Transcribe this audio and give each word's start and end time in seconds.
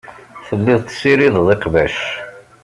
Telliḍ 0.47 0.79
tessirideḍ 0.83 1.47
iqbac. 1.55 1.97